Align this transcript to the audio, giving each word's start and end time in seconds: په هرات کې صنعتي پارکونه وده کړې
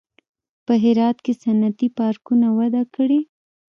په 0.65 0.73
هرات 0.83 1.17
کې 1.25 1.33
صنعتي 1.43 1.87
پارکونه 1.97 2.47
وده 2.57 2.83
کړې 2.95 3.19